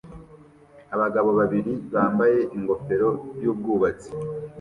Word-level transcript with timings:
Abagabo 0.95 1.29
babiri 1.39 1.73
bambaye 1.93 2.39
ingofero 2.55 3.09
yubwubatsi 3.43 4.09